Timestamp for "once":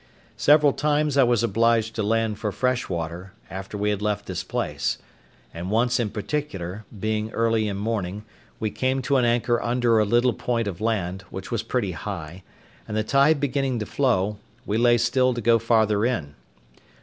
5.69-5.99